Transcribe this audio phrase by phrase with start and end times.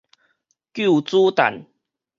[0.73, 1.67] 救主誕